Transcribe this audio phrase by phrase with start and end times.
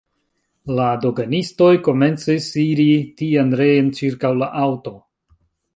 [0.77, 2.89] La doganistoj komencis iri
[3.23, 4.99] tien-reen ĉirkaŭ la aŭto.